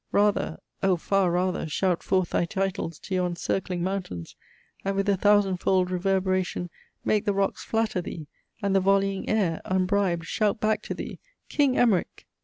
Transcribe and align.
Rather, 0.11 0.57
O 0.81 0.97
far 0.97 1.29
rather 1.29 1.67
Shout 1.67 2.01
forth 2.01 2.31
thy 2.31 2.43
titles 2.45 2.97
to 2.97 3.13
yon 3.13 3.35
circling 3.35 3.83
mountains, 3.83 4.35
And 4.83 4.95
with 4.95 5.07
a 5.07 5.15
thousand 5.15 5.57
fold 5.57 5.91
reverberation 5.91 6.71
Make 7.05 7.25
the 7.25 7.35
rocks 7.35 7.63
flatter 7.63 8.01
thee, 8.01 8.25
and 8.63 8.75
the 8.75 8.79
volleying 8.79 9.29
air, 9.29 9.61
Unbribed, 9.63 10.25
shout 10.25 10.59
back 10.59 10.81
to 10.81 10.95
thee, 10.95 11.19
King 11.49 11.77
Emerick! 11.77 12.25